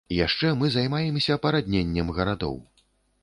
[0.19, 2.57] Яшчэ мы займаемся парадненнем гарадоў.